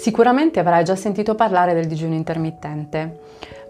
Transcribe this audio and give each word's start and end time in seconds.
Sicuramente 0.00 0.60
avrai 0.60 0.82
già 0.82 0.96
sentito 0.96 1.34
parlare 1.34 1.74
del 1.74 1.84
digiuno 1.84 2.14
intermittente. 2.14 3.18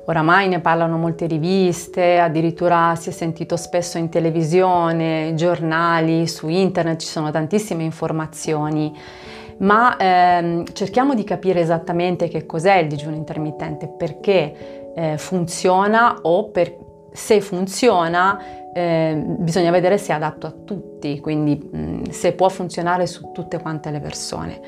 Oramai 0.05 0.47
ne 0.47 0.61
parlano 0.61 0.97
molte 0.97 1.27
riviste, 1.27 2.21
addirittura 2.21 2.95
si 2.95 3.09
è 3.09 3.13
sentito 3.13 3.57
spesso 3.57 3.99
in 3.99 4.09
televisione, 4.09 5.35
giornali, 5.35 6.29
su 6.29 6.47
internet 6.47 7.01
ci 7.01 7.09
sono 7.09 7.33
tantissime 7.33 7.83
informazioni, 7.83 8.97
ma 9.59 9.97
ehm, 9.97 10.67
cerchiamo 10.73 11.17
di 11.17 11.25
capire 11.25 11.59
esattamente 11.59 12.29
che 12.29 12.47
cos'è 12.47 12.77
il 12.77 12.87
digiuno 12.87 13.17
intermittente, 13.17 13.89
perché 13.89 14.93
eh, 14.95 15.19
funziona 15.19 16.21
o 16.23 16.51
per, 16.51 16.77
se 17.11 17.41
funziona 17.41 18.41
eh, 18.73 19.21
bisogna 19.27 19.73
vedere 19.73 19.99
se 19.99 20.13
è 20.13 20.15
adatto 20.15 20.47
a 20.47 20.55
tutti, 20.65 21.19
quindi 21.19 21.57
mh, 21.57 22.11
se 22.11 22.35
può 22.35 22.49
funzionare 22.49 23.09
su 23.09 23.33
tutte 23.33 23.59
quante 23.59 23.91
le 23.91 23.99
persone. 23.99 24.61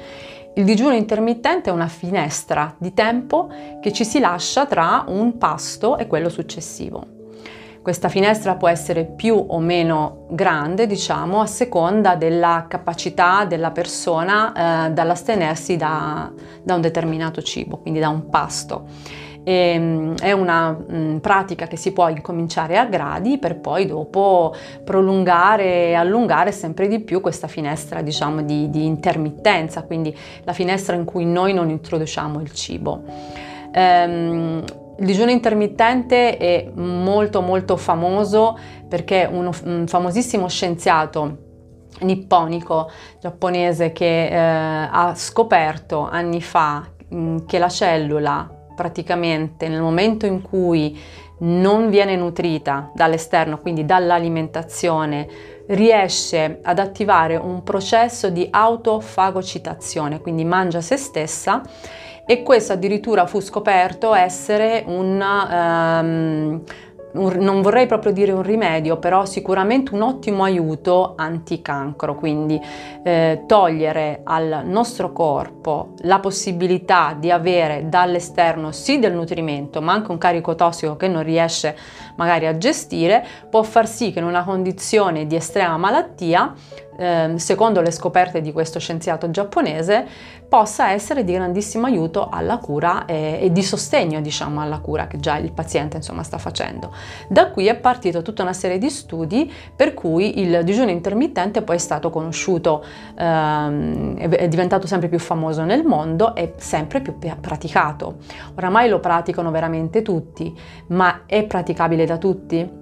Il 0.54 0.64
digiuno 0.64 0.92
intermittente 0.92 1.70
è 1.70 1.72
una 1.72 1.88
finestra 1.88 2.74
di 2.76 2.92
tempo 2.92 3.48
che 3.80 3.90
ci 3.90 4.04
si 4.04 4.20
lascia 4.20 4.66
tra 4.66 5.02
un 5.08 5.38
pasto 5.38 5.96
e 5.96 6.06
quello 6.06 6.28
successivo. 6.28 7.20
Questa 7.80 8.10
finestra 8.10 8.56
può 8.56 8.68
essere 8.68 9.06
più 9.06 9.34
o 9.34 9.58
meno 9.60 10.26
grande, 10.28 10.86
diciamo, 10.86 11.40
a 11.40 11.46
seconda 11.46 12.16
della 12.16 12.66
capacità 12.68 13.46
della 13.46 13.70
persona 13.70 14.86
eh, 14.86 14.90
dall'astenersi 14.90 15.76
da, 15.76 16.30
da 16.62 16.74
un 16.74 16.82
determinato 16.82 17.40
cibo, 17.40 17.78
quindi 17.78 17.98
da 17.98 18.10
un 18.10 18.28
pasto. 18.28 18.84
E, 19.44 19.52
ehm, 19.52 20.18
è 20.18 20.32
una 20.32 20.70
mh, 20.70 20.96
mm, 20.96 21.16
pratica 21.18 21.66
che 21.66 21.76
si 21.76 21.92
può 21.92 22.08
incominciare 22.08 22.78
a 22.78 22.86
gradi 22.86 23.38
per 23.38 23.58
poi 23.58 23.86
dopo 23.86 24.54
prolungare 24.84 25.88
e 25.88 25.94
allungare 25.94 26.52
sempre 26.52 26.88
di 26.88 27.00
più 27.00 27.20
questa 27.20 27.48
finestra 27.48 28.02
diciamo 28.02 28.42
di, 28.42 28.70
di 28.70 28.86
intermittenza, 28.86 29.82
quindi 29.82 30.16
la 30.44 30.52
finestra 30.52 30.94
in 30.96 31.04
cui 31.04 31.24
noi 31.24 31.52
non 31.52 31.70
introduciamo 31.70 32.40
il 32.40 32.52
cibo. 32.52 33.02
Ehm, 33.72 34.64
il 34.98 35.06
digiuno 35.06 35.30
intermittente 35.30 36.36
è 36.36 36.70
molto 36.74 37.40
molto 37.40 37.76
famoso 37.76 38.56
perché 38.88 39.28
un 39.30 39.86
famosissimo 39.86 40.48
scienziato 40.48 41.50
nipponico 42.00 42.90
giapponese 43.20 43.92
che 43.92 44.26
eh, 44.26 44.36
ha 44.36 45.14
scoperto 45.14 46.08
anni 46.08 46.42
fa 46.42 46.86
mh, 47.08 47.16
mm, 47.16 47.36
che 47.46 47.58
la 47.58 47.68
cellula 47.68 48.61
praticamente 48.74 49.68
nel 49.68 49.80
momento 49.80 50.26
in 50.26 50.42
cui 50.42 50.98
non 51.38 51.90
viene 51.90 52.16
nutrita 52.16 52.90
dall'esterno, 52.94 53.58
quindi 53.58 53.84
dall'alimentazione, 53.84 55.26
riesce 55.66 56.60
ad 56.62 56.78
attivare 56.78 57.36
un 57.36 57.62
processo 57.62 58.28
di 58.28 58.46
autofagocitazione, 58.50 60.20
quindi 60.20 60.44
mangia 60.44 60.80
se 60.80 60.96
stessa 60.96 61.62
e 62.24 62.42
questo 62.42 62.74
addirittura 62.74 63.26
fu 63.26 63.40
scoperto 63.40 64.14
essere 64.14 64.84
un 64.86 65.20
um, 65.20 66.62
un, 67.12 67.36
non 67.40 67.62
vorrei 67.62 67.86
proprio 67.86 68.12
dire 68.12 68.32
un 68.32 68.42
rimedio, 68.42 68.96
però 68.98 69.24
sicuramente 69.24 69.94
un 69.94 70.02
ottimo 70.02 70.44
aiuto 70.44 71.14
anticancro, 71.16 72.14
quindi 72.14 72.60
eh, 73.02 73.44
togliere 73.46 74.20
al 74.24 74.62
nostro 74.64 75.12
corpo 75.12 75.94
la 76.02 76.18
possibilità 76.20 77.16
di 77.18 77.30
avere 77.30 77.88
dall'esterno 77.88 78.72
sì 78.72 78.98
del 78.98 79.12
nutrimento, 79.12 79.80
ma 79.80 79.92
anche 79.92 80.10
un 80.10 80.18
carico 80.18 80.54
tossico 80.54 80.96
che 80.96 81.08
non 81.08 81.22
riesce 81.22 81.76
magari 82.16 82.46
a 82.46 82.56
gestire, 82.56 83.24
può 83.50 83.62
far 83.62 83.86
sì 83.86 84.12
che 84.12 84.18
in 84.18 84.24
una 84.24 84.44
condizione 84.44 85.26
di 85.26 85.36
estrema 85.36 85.76
malattia 85.76 86.54
Ehm, 86.96 87.36
secondo 87.36 87.80
le 87.80 87.90
scoperte 87.90 88.40
di 88.40 88.52
questo 88.52 88.78
scienziato 88.78 89.30
giapponese, 89.30 90.06
possa 90.48 90.90
essere 90.90 91.24
di 91.24 91.32
grandissimo 91.32 91.86
aiuto 91.86 92.28
alla 92.30 92.58
cura 92.58 93.06
e, 93.06 93.38
e 93.40 93.52
di 93.52 93.62
sostegno, 93.62 94.20
diciamo, 94.20 94.60
alla 94.60 94.80
cura 94.80 95.06
che 95.06 95.18
già 95.18 95.38
il 95.38 95.52
paziente 95.52 95.96
insomma 95.96 96.22
sta 96.22 96.36
facendo. 96.36 96.92
Da 97.28 97.50
qui 97.50 97.66
è 97.66 97.76
partita 97.76 98.20
tutta 98.20 98.42
una 98.42 98.52
serie 98.52 98.78
di 98.78 98.90
studi 98.90 99.50
per 99.74 99.94
cui 99.94 100.40
il 100.40 100.62
digiuno 100.62 100.90
intermittente 100.90 101.62
poi 101.62 101.76
è 101.76 101.78
stato 101.78 102.10
conosciuto, 102.10 102.84
ehm, 103.16 104.18
è 104.18 104.48
diventato 104.48 104.86
sempre 104.86 105.08
più 105.08 105.18
famoso 105.18 105.64
nel 105.64 105.84
mondo 105.84 106.34
e 106.34 106.52
sempre 106.56 107.00
più 107.00 107.16
praticato. 107.18 108.16
Oramai 108.54 108.88
lo 108.88 109.00
praticano 109.00 109.50
veramente 109.50 110.02
tutti, 110.02 110.54
ma 110.88 111.22
è 111.24 111.44
praticabile 111.44 112.04
da 112.04 112.18
tutti? 112.18 112.81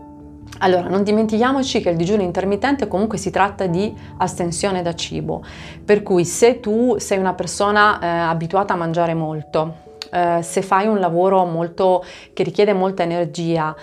Allora, 0.58 0.88
non 0.88 1.02
dimentichiamoci 1.02 1.80
che 1.80 1.90
il 1.90 1.96
digiuno 1.96 2.22
intermittente 2.22 2.86
comunque 2.86 3.16
si 3.16 3.30
tratta 3.30 3.66
di 3.66 3.94
astensione 4.18 4.82
da 4.82 4.94
cibo, 4.94 5.42
per 5.84 6.02
cui 6.02 6.24
se 6.24 6.60
tu 6.60 6.96
sei 6.98 7.18
una 7.18 7.34
persona 7.34 7.98
eh, 7.98 8.06
abituata 8.06 8.74
a 8.74 8.76
mangiare 8.76 9.14
molto, 9.14 9.74
eh, 10.10 10.42
se 10.42 10.60
fai 10.60 10.86
un 10.86 10.98
lavoro 10.98 11.44
molto, 11.44 12.04
che 12.34 12.42
richiede 12.42 12.72
molta 12.72 13.02
energia 13.02 13.74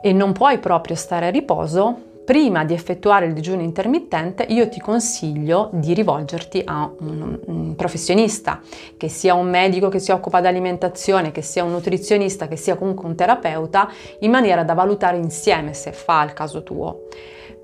e 0.00 0.12
non 0.12 0.32
puoi 0.32 0.58
proprio 0.58 0.94
stare 0.94 1.26
a 1.26 1.30
riposo, 1.30 2.09
prima 2.30 2.64
di 2.64 2.74
effettuare 2.74 3.26
il 3.26 3.32
digiuno 3.32 3.60
intermittente 3.60 4.44
io 4.44 4.68
ti 4.68 4.78
consiglio 4.78 5.68
di 5.72 5.92
rivolgerti 5.94 6.62
a 6.64 6.88
un, 7.00 7.74
professionista, 7.74 8.60
che 8.96 9.08
sia 9.08 9.34
un 9.34 9.50
medico 9.50 9.88
che 9.88 9.98
si 9.98 10.12
occupa 10.12 10.40
di 10.40 10.46
alimentazione, 10.46 11.32
che 11.32 11.42
sia 11.42 11.64
un 11.64 11.72
nutrizionista, 11.72 12.46
che 12.46 12.54
sia 12.54 12.76
comunque 12.76 13.08
un 13.08 13.16
terapeuta, 13.16 13.90
in 14.20 14.30
maniera 14.30 14.62
da 14.62 14.74
valutare 14.74 15.16
insieme 15.16 15.74
se 15.74 15.90
fa 15.90 16.22
il 16.22 16.32
caso 16.32 16.62
tuo. 16.62 17.06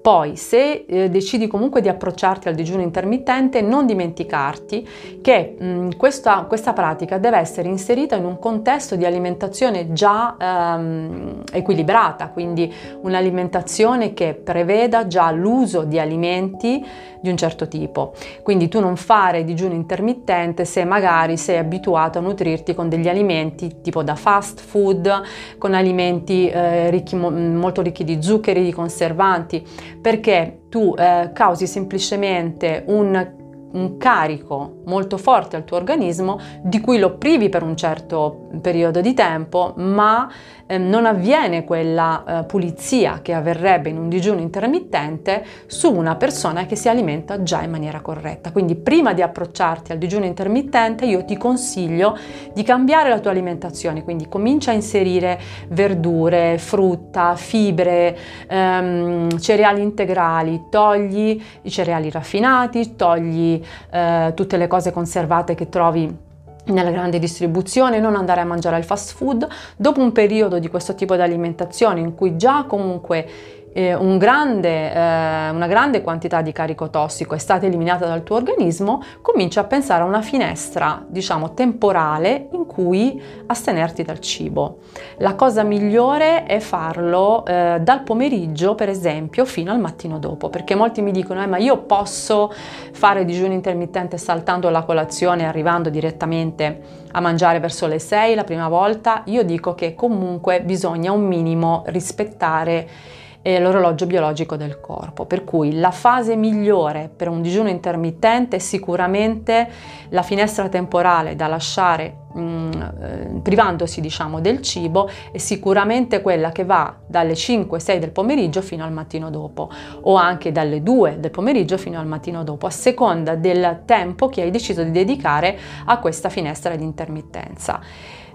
Poi, 0.01 0.37
se 0.37 0.85
eh, 0.87 1.11
decidi 1.11 1.49
comunque 1.49 1.81
di 1.81 1.89
approcciarti 1.89 2.47
al 2.49 2.55
digiuno 2.55 2.83
intermittente, 2.83 3.61
non 3.61 3.87
dimenticarti 3.87 4.89
che 5.21 5.57
mh, 5.59 5.97
questa, 5.97 6.45
questa, 6.45 6.73
pratica 6.73 7.19
deve 7.19 7.39
essere 7.39 7.69
inserita 7.69 8.15
in 8.15 8.25
un 8.25 8.39
contesto 8.39 8.95
di 8.95 9.05
alimentazione 9.05 9.93
già 9.93 10.37
ehm, 10.39 11.43
equilibrata, 11.53 12.29
quindi 12.29 12.73
un'alimentazione 13.01 14.15
che 14.15 14.35
preveda 14.35 15.09
già 15.09 15.31
l'uso 15.33 15.83
di 15.83 15.99
alimenti 15.99 16.85
di 17.21 17.29
un 17.29 17.37
certo 17.37 17.67
tipo. 17.67 18.13
Quindi 18.43 18.69
tu 18.69 18.79
non 18.81 18.97
fare 18.97 19.43
digiuno 19.45 19.75
intermittente 19.75 20.65
se 20.65 20.85
magari 20.85 21.37
sei 21.37 21.59
abituato 21.59 22.19
a 22.19 22.23
nutrirti 22.23 22.75
con 22.75 22.89
degli 22.89 23.09
alimenti 23.09 23.81
tipo 23.83 24.03
da 24.03 24.15
fast 24.15 24.61
food, 24.61 25.23
con 25.59 25.75
alimenti 25.75 26.49
eh, 26.49 26.91
ricchi, 26.91 27.17
molto 27.17 27.83
ricchi 27.83 28.05
di 28.05 28.23
zuccheri, 28.23 28.63
di 28.63 28.73
conservanti 28.73 29.65
perché 30.01 30.63
tu 30.69 30.95
eh, 30.97 31.31
causi 31.33 31.67
semplicemente 31.67 32.85
un 32.87 33.45
un 33.73 33.99
carico 33.99 34.83
molto 34.87 35.19
forte 35.19 35.57
al 35.57 35.65
tuo 35.65 35.77
organismo 35.77 36.41
di 36.63 36.81
cui 36.81 36.99
lo 36.99 37.17
privi 37.19 37.49
per 37.49 37.63
un 37.63 37.77
certo 37.77 38.49
periodo 38.61 39.01
di 39.01 39.13
tempo, 39.13 39.75
ma 39.77 40.29
eh, 40.67 40.79
non 40.79 41.07
avviene 41.07 41.65
quella 41.65 42.25
eh, 42.25 42.45
pulizia 42.45 43.21
che 43.23 43.33
avverrebbe 43.33 43.89
in 43.89 43.99
un 43.99 44.09
digiuno 44.09 44.41
intermittente 44.41 45.45
su 45.67 45.93
una 45.93 46.17
persona 46.17 46.67
che 46.67 46.77
si 46.77 46.89
alimenta 46.89 47.43
già 47.43 47.63
in 47.63 47.71
maniera 47.71 48.01
corretta. 48.01 48.53
Quindi 48.53 48.75
prima 48.75 49.13
di 49.13 49.23
approcciarti 49.23 49.93
al 49.93 49.99
digiuno 49.99 50.25
intermittente 50.25 51.05
io 51.05 51.25
ti 51.25 51.37
consiglio 51.37 52.17
di 52.53 52.63
cambiare 52.63 53.09
la 53.09 53.21
tua 53.21 53.31
alimentazione, 53.31 54.03
quindi 54.03 54.29
comincia 54.29 54.71
a 54.71 54.75
inserire 54.75 55.39
verdure, 55.69 56.59
frutta, 56.59 57.37
fibre, 57.37 58.17
ehm, 58.49 59.39
cereali 59.39 59.83
integrali, 59.83 60.65
togli 60.71 61.41
i 61.63 61.71
cereali 61.71 62.11
raffinati, 62.11 62.97
togli 62.97 63.63
eh, 63.91 64.33
tutte 64.35 64.57
le 64.57 64.67
cose 64.67 64.91
conservate 64.91 65.55
che 65.55 65.69
trovi 65.69 66.25
nella 66.67 66.91
grande 66.91 67.19
distribuzione, 67.19 68.01
non 68.01 68.17
andare 68.17 68.41
a 68.41 68.45
mangiare 68.45 68.79
il 68.79 68.85
fast 68.85 69.15
food. 69.15 69.47
Dopo 69.77 70.01
un 70.01 70.13
periodo 70.13 70.59
di 70.59 70.69
questo 70.69 70.95
tipo 70.95 71.15
di 71.15 71.23
alimentazione 71.23 72.01
in 72.01 72.15
cui 72.15 72.37
già 72.37 72.65
comunque 72.65 73.56
eh, 73.77 73.95
un 73.95 74.17
grande, 74.17 74.91
eh, 74.91 75.51
una 75.51 75.67
grande 75.67 76.01
quantità 76.01 76.41
di 76.41 76.51
carico 76.51 76.89
tossico 76.89 77.35
è 77.35 77.39
stata 77.39 77.67
eliminata 77.67 78.07
dal 78.07 78.23
tuo 78.23 78.37
organismo, 78.37 79.03
comincia 79.21 79.61
a 79.61 79.65
pensare 79.65 80.03
a 80.03 80.07
una 80.07 80.23
finestra, 80.23 81.05
diciamo, 81.07 81.53
temporale 81.53 82.49
in 82.53 82.65
cui 82.65 83.21
astenerti 83.45 84.03
dal 84.03 84.19
cibo. 84.21 84.79
La 85.19 85.35
cosa 85.35 85.63
migliore 85.63 86.45
è 86.45 86.59
farlo 86.59 87.45
eh, 87.45 87.77
dal 87.83 88.03
pomeriggio, 88.03 88.75
per 88.75 88.89
esempio, 88.89 89.45
fino 89.45 89.73
al 89.73 89.79
mattino 89.79 90.19
dopo, 90.19 90.49
perché 90.49 90.75
molti 90.75 91.03
mi 91.03 91.13
dicono, 91.13 91.43
eh, 91.43 91.47
ma 91.47 91.59
io 91.59 91.77
posso 91.83 92.51
fare 92.93 93.27
digiuno 93.27 93.53
intermittente 93.53 94.17
saltando 94.17 94.71
la 94.71 94.85
colazione 94.85 95.43
e 95.43 95.45
arrivando 95.45 95.91
direttamente 95.91 97.05
a 97.13 97.21
mangiare 97.21 97.61
verso 97.61 97.87
le 97.87 97.99
6 97.99 98.35
la 98.35 98.45
prima 98.45 98.69
volta. 98.69 99.21
Io 99.27 99.43
dico 99.43 99.75
che 99.75 99.95
comunque 99.95 100.63
bisogna 100.63 101.13
un 101.13 101.27
minimo 101.27 101.83
rispettare 101.89 103.25
e 103.47 103.61
l'orologio 103.61 104.07
biologico 104.07 104.57
del 104.57 104.81
corpo. 104.81 105.25
Per 105.25 105.45
cui 105.45 105.79
la 105.79 105.93
fase 105.93 106.35
migliore 106.35 107.09
per 107.15 107.29
un 107.29 107.43
digiuno 107.43 107.69
intermittente 107.69 108.57
è 108.57 108.59
sicuramente 108.59 109.69
la 110.09 110.23
finestra 110.23 110.69
temporale 110.69 111.37
da 111.37 111.47
lasciare 111.47 112.17
mm, 112.37 112.73
eh, 112.73 113.41
privandosi 113.45 114.01
diciamo 114.01 114.41
del 114.41 114.61
cibo 114.63 115.09
è 115.31 115.39
sicuramente 115.39 116.23
quella 116.23 116.51
che 116.51 116.65
va 116.65 116.97
dalle 117.07 117.35
5-6 117.35 117.99
del 117.99 118.11
pomeriggio 118.11 118.63
fino 118.63 118.85
al 118.85 118.91
mattino 118.91 119.31
dopo 119.31 119.71
o 120.01 120.17
anche 120.17 120.51
dalle 120.51 120.83
2 120.83 121.21
del 121.21 121.31
pomeriggio 121.31 121.79
fino 121.79 122.01
al 122.01 122.07
mattino 122.07 122.43
dopo 122.43 122.67
a 122.67 122.71
seconda 122.71 123.37
del 123.37 123.83
tempo 123.85 124.29
che 124.29 124.43
hai 124.43 124.51
deciso 124.51 124.83
di 124.83 124.91
dedicare 124.91 125.57
a 125.85 126.01
questa 126.01 126.31
finestra 126.31 126.75
di 126.75 126.83
intermittenza. 126.83 127.81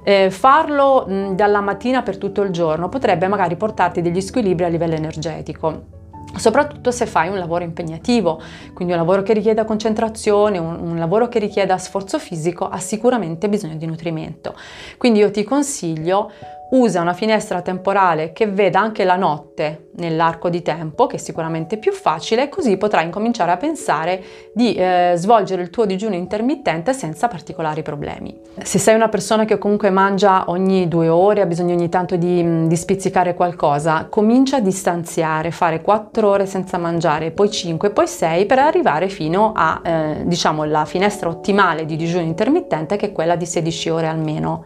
Eh, 0.03 0.31
farlo 0.31 1.05
mh, 1.07 1.35
dalla 1.35 1.61
mattina 1.61 2.01
per 2.01 2.17
tutto 2.17 2.41
il 2.41 2.49
giorno 2.49 2.89
potrebbe 2.89 3.27
magari 3.27 3.55
portarti 3.55 4.01
degli 4.01 4.21
squilibri 4.21 4.65
a 4.65 4.67
livello 4.67 4.95
energetico 4.95 5.99
soprattutto 6.35 6.91
se 6.91 7.05
fai 7.05 7.29
un 7.29 7.37
lavoro 7.37 7.63
impegnativo, 7.63 8.41
quindi 8.73 8.93
un 8.93 8.99
lavoro 8.99 9.21
che 9.21 9.33
richieda 9.33 9.65
concentrazione, 9.65 10.57
un, 10.57 10.79
un, 10.79 10.97
lavoro 10.97 11.27
che 11.27 11.39
richieda 11.39 11.77
sforzo 11.77 12.19
fisico, 12.19 12.67
ha 12.67 12.79
sicuramente 12.79 13.49
bisogno 13.49 13.75
di 13.75 13.85
nutrimento. 13.85 14.55
Quindi 14.97 15.19
io 15.19 15.31
ti 15.31 15.43
consiglio 15.43 16.31
usa 16.71 17.01
una 17.01 17.13
finestra 17.13 17.61
temporale 17.61 18.31
che 18.31 18.47
veda 18.47 18.79
anche 18.79 19.03
la 19.03 19.15
notte 19.15 19.89
nell'arco 19.95 20.49
di 20.49 20.61
tempo, 20.61 21.05
che 21.05 21.17
è 21.17 21.19
sicuramente 21.19 21.77
più 21.77 21.91
facile, 21.91 22.47
così 22.47 22.77
potrai 22.77 23.05
incominciare 23.05 23.51
a 23.51 23.57
pensare 23.57 24.23
di 24.53 24.73
eh, 24.73 25.13
svolgere 25.15 25.61
il 25.61 25.69
tuo 25.69 25.85
digiuno 25.85 26.15
intermittente 26.15 26.93
senza 26.93 27.27
particolari 27.27 27.81
problemi. 27.81 28.39
Se 28.63 28.79
sei 28.79 28.95
una 28.95 29.09
persona 29.09 29.43
che 29.43 29.57
comunque 29.57 29.89
mangia 29.89 30.45
ogni 30.47 30.87
due 30.87 31.09
ore, 31.09 31.41
ha 31.41 31.45
bisogno 31.45 31.73
ogni 31.73 31.89
tanto 31.89 32.15
di, 32.15 32.41
mm, 32.41 32.67
di 32.67 32.75
spizzicare 32.77 33.33
qualcosa, 33.33 34.07
comincia 34.09 34.57
a 34.57 34.61
distanziare, 34.61 35.51
fare 35.51 35.81
quattro 35.81 36.29
ore 36.29 36.45
senza 36.45 36.77
mangiare, 36.77 37.31
poi 37.31 37.51
cinque, 37.51 37.89
poi 37.89 38.07
sei, 38.07 38.45
per 38.45 38.59
arrivare 38.59 39.09
fino 39.09 39.51
a, 39.53 39.81
eh, 39.83 40.21
diciamo, 40.23 40.63
la 40.63 40.85
finestra 40.85 41.29
ottimale 41.29 41.85
di 41.85 41.97
digiuno 41.97 42.23
intermittente, 42.23 42.95
che 42.95 43.07
è 43.07 43.11
quella 43.11 43.35
di 43.35 43.45
16 43.45 43.89
ore 43.89 44.07
almeno. 44.07 44.65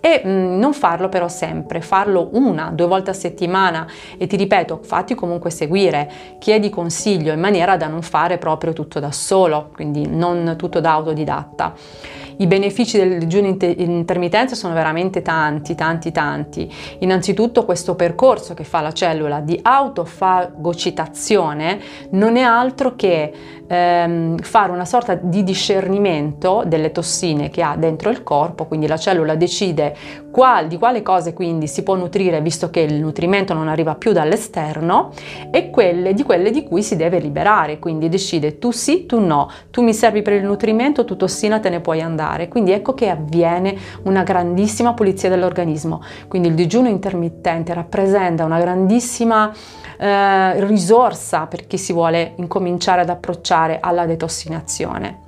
E 0.00 0.20
mh, 0.22 0.28
mm, 0.28 0.58
non 0.58 0.72
farlo 0.72 1.08
però 1.08 1.28
sempre 1.28 1.43
sempre, 1.44 1.82
farlo 1.82 2.30
una, 2.32 2.70
due 2.72 2.86
volte 2.86 3.10
a 3.10 3.12
settimana 3.12 3.86
e 4.16 4.26
ti 4.26 4.36
ripeto, 4.36 4.80
fatti 4.82 5.14
comunque 5.14 5.50
seguire, 5.50 6.10
chiedi 6.38 6.70
consiglio 6.70 7.32
in 7.34 7.40
maniera 7.40 7.76
da 7.76 7.86
non 7.86 8.00
fare 8.00 8.38
proprio 8.38 8.72
tutto 8.72 8.98
da 8.98 9.12
solo, 9.12 9.68
quindi 9.74 10.06
non 10.06 10.54
tutto 10.56 10.80
da 10.80 10.92
autodidatta. 10.92 11.74
I 12.36 12.46
benefici 12.46 12.98
del 12.98 13.18
digiuno 13.18 13.46
intermittenza 13.46 14.54
sono 14.54 14.74
veramente 14.74 15.22
tanti, 15.22 15.74
tanti, 15.74 16.10
tanti. 16.10 16.70
Innanzitutto 16.98 17.64
questo 17.64 17.94
percorso 17.94 18.52
che 18.54 18.64
fa 18.64 18.80
la 18.80 18.92
cellula 18.92 19.38
di 19.40 19.56
autofagocitazione 19.62 21.80
non 22.10 22.36
è 22.36 22.42
altro 22.42 22.96
che 22.96 23.32
ehm, 23.66 24.38
fare 24.38 24.72
una 24.72 24.84
sorta 24.84 25.14
di 25.14 25.44
discernimento 25.44 26.64
delle 26.66 26.92
tossine 26.92 27.48
che 27.50 27.62
ha 27.62 27.76
dentro 27.76 28.10
il 28.10 28.22
corpo, 28.22 28.66
quindi 28.66 28.86
la 28.86 28.96
cellula 28.96 29.34
decide 29.36 29.96
qual, 30.30 30.66
di 30.66 30.78
quale 30.78 31.02
cose 31.02 31.32
quindi 31.32 31.66
si 31.68 31.82
può 31.82 31.94
nutrire 31.94 32.40
visto 32.40 32.70
che 32.70 32.80
il 32.80 32.94
nutrimento 32.94 33.52
non 33.54 33.68
arriva 33.68 33.94
più 33.94 34.12
dall'esterno 34.12 35.12
e 35.50 35.70
quelle 35.70 36.14
di 36.14 36.22
quelle 36.24 36.50
di 36.50 36.64
cui 36.64 36.82
si 36.82 36.96
deve 36.96 37.20
liberare, 37.20 37.78
quindi 37.78 38.08
decide 38.08 38.58
tu 38.58 38.72
sì, 38.72 39.06
tu 39.06 39.20
no, 39.20 39.48
tu 39.70 39.82
mi 39.82 39.94
servi 39.94 40.22
per 40.22 40.32
il 40.34 40.44
nutrimento, 40.44 41.04
tu 41.04 41.16
tossina 41.16 41.60
te 41.60 41.68
ne 41.68 41.80
puoi 41.80 42.00
andare. 42.00 42.23
Quindi 42.48 42.72
ecco 42.72 42.94
che 42.94 43.08
avviene 43.08 43.76
una 44.02 44.22
grandissima 44.22 44.94
pulizia 44.94 45.28
dell'organismo. 45.28 46.02
Quindi 46.28 46.48
il 46.48 46.54
digiuno 46.54 46.88
intermittente 46.88 47.74
rappresenta 47.74 48.44
una 48.44 48.58
grandissima 48.58 49.52
eh, 49.98 50.66
risorsa 50.66 51.46
per 51.46 51.66
chi 51.66 51.78
si 51.78 51.92
vuole 51.92 52.34
incominciare 52.36 53.02
ad 53.02 53.08
approcciare 53.08 53.78
alla 53.80 54.06
detossinazione. 54.06 55.23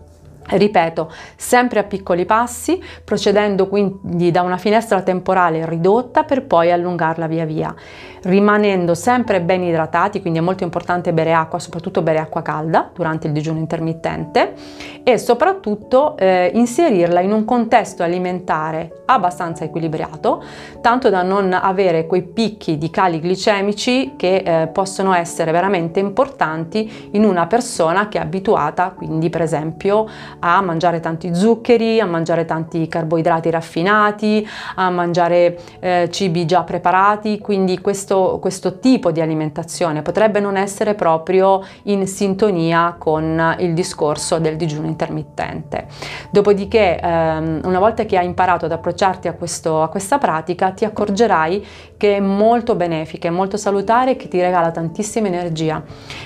Ripeto, 0.48 1.10
sempre 1.34 1.81
a 1.81 1.82
piccoli 1.82 2.25
passi, 2.25 2.81
procedendo 3.04 3.66
quindi 3.66 4.31
da 4.31 4.43
una 4.43 4.58
finestra 4.58 5.02
temporale 5.02 5.69
ridotta 5.69 6.22
per 6.22 6.44
poi 6.44 6.70
allungarla 6.70 7.26
via 7.26 7.44
via, 7.44 7.75
rimanendo 8.22 8.94
sempre 8.94 9.40
ben 9.40 9.64
idratati, 9.64 10.20
quindi 10.20 10.38
è 10.38 10.43
molto 10.43 10.62
importante 10.62 11.12
bere 11.12 11.32
acqua, 11.32 11.58
soprattutto 11.58 12.00
bere 12.00 12.20
acqua 12.20 12.43
calda 12.43 12.90
durante 12.94 13.26
il 13.26 13.32
digiuno 13.32 13.58
intermittente 13.58 14.54
e 15.02 15.19
soprattutto 15.19 16.16
eh, 16.16 16.52
inserirla 16.54 17.20
in 17.20 17.32
un 17.32 17.44
contesto 17.44 18.04
alimentare 18.04 19.02
abbastanza 19.06 19.64
equilibrato, 19.64 20.43
tanto 20.81 21.10
da 21.10 21.22
non 21.22 21.52
avere 21.52 22.06
quei 22.06 22.22
picchi 22.22 22.78
di 22.78 22.90
cali 22.90 23.20
glicemici 23.20 24.14
che 24.16 24.37
eh, 24.37 24.66
possono 24.69 25.12
essere 25.12 25.50
veramente 25.50 25.98
importanti 25.98 27.08
in 27.12 27.25
una 27.25 27.46
persona 27.46 28.08
che 28.08 28.19
è 28.19 28.20
abituata, 28.20 28.90
quindi 28.90 29.28
per 29.28 29.43
esempio 29.43 30.06
a 30.40 30.60
mangiare 30.60 31.00
tanti 31.00 31.34
zuccheri, 31.34 32.00
a 32.00 32.06
mangiare 32.06 32.44
tanti 32.44 32.86
carboidrati 32.88 33.50
raffinati, 33.50 34.46
a 34.76 34.90
mangiare 34.90 35.58
eh, 35.80 36.08
cibi 36.10 36.44
già 36.46 36.62
preparati, 36.62 37.38
quindi 37.38 37.80
questo, 37.80 38.38
questo 38.40 38.78
tipo 38.78 39.10
di 39.10 39.20
alimentazione 39.20 40.02
potrebbe 40.02 40.40
non 40.40 40.56
essere 40.56 40.94
proprio 40.94 41.62
in 41.84 42.06
sintonia 42.06 42.94
con 42.98 43.56
il 43.58 43.74
discorso 43.74 44.38
del 44.38 44.56
digiuno 44.56 44.86
intermittente. 44.86 45.86
Dopodiché, 46.30 46.98
ehm, 47.00 47.60
una 47.64 47.78
volta 47.78 48.04
che 48.04 48.16
hai 48.18 48.26
imparato 48.26 48.66
ad 48.66 48.72
approcciarti 48.72 49.28
a, 49.28 49.32
questo, 49.32 49.82
a 49.82 49.88
questa 49.88 50.18
pratica, 50.18 50.70
ti 50.70 50.84
accorgerai 50.84 51.66
che 51.96 52.16
è 52.16 52.20
molto 52.20 52.74
benefica, 52.74 53.28
è 53.28 53.30
molto 53.30 53.56
salutare 53.56 54.12
e 54.12 54.16
che 54.16 54.28
ti 54.28 54.40
regala 54.40 54.70
tantissima 54.70 55.26
energia. 55.28 55.82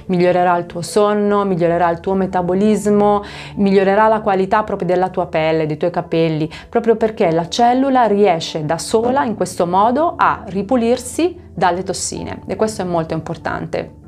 Migliorerà 0.07 0.57
il 0.57 0.67
tuo 0.67 0.83
sonno, 0.83 1.45
migliorerà 1.45 1.91
il 1.91 2.01
tuo 2.01 2.15
metabolismo, 2.15 3.23
migliorerà 3.57 4.09
la 4.11 4.21
qualità 4.21 4.63
proprio 4.63 4.87
della 4.87 5.09
tua 5.09 5.27
pelle, 5.27 5.67
dei 5.67 5.79
tuoi 5.79 5.91
capelli, 5.91 6.51
proprio 6.69 6.97
perché 6.97 7.31
la 7.31 7.49
cellula 7.49 8.05
riesce 8.05 8.67
da 8.67 8.77
sola 8.77 9.25
in 9.25 9.35
questo 9.35 9.67
modo 9.67 10.15
a 10.17 10.43
ripulirsi 10.47 11.39
dalle 11.55 11.83
tossine 11.83 12.43
e 12.47 12.57
questo 12.57 12.83
è 12.83 12.85
molto 12.85 13.15
importante. 13.15 14.00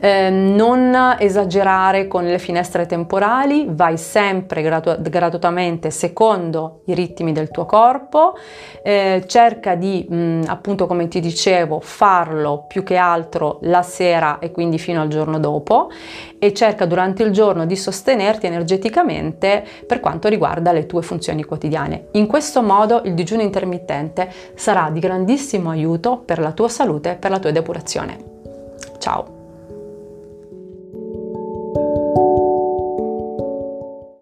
Eh, 0.00 0.30
non 0.30 1.16
esagerare 1.18 2.06
con 2.06 2.24
le 2.24 2.38
finestre 2.38 2.86
temporali, 2.86 3.66
vai 3.68 3.96
sempre 3.96 4.62
gradu- 4.62 5.00
gratuitamente 5.00 5.90
secondo 5.90 6.82
i 6.86 6.94
ritmi 6.94 7.32
del 7.32 7.50
tuo 7.50 7.64
corpo, 7.66 8.34
eh, 8.82 9.24
cerca 9.26 9.74
di, 9.74 10.06
mh, 10.08 10.42
appunto 10.46 10.86
come 10.86 11.08
ti 11.08 11.20
dicevo, 11.20 11.80
farlo 11.80 12.64
più 12.68 12.82
che 12.82 12.96
altro 12.96 13.58
la 13.62 13.82
sera 13.82 14.38
e 14.38 14.50
quindi 14.50 14.78
fino 14.78 15.00
al 15.00 15.08
giorno 15.08 15.38
dopo 15.38 15.90
e 16.38 16.52
cerca 16.52 16.84
durante 16.84 17.22
il 17.22 17.32
giorno 17.32 17.66
di 17.66 17.76
sostenerti 17.76 18.46
energeticamente 18.46 19.64
per 19.86 20.00
quanto 20.00 20.28
riguarda 20.28 20.72
le 20.72 20.86
tue 20.86 21.02
funzioni 21.02 21.44
quotidiane. 21.44 22.08
In 22.12 22.26
questo 22.26 22.62
modo 22.62 23.02
il 23.04 23.14
digiuno 23.14 23.42
intermittente 23.42 24.30
sarà 24.54 24.90
di 24.90 25.00
grandissimo 25.00 25.70
aiuto 25.70 26.18
per 26.18 26.38
la 26.38 26.52
tua 26.52 26.68
salute 26.68 27.12
e 27.12 27.14
per 27.16 27.30
la 27.30 27.38
tua 27.38 27.50
depurazione. 27.50 28.16
Ciao! 28.98 29.35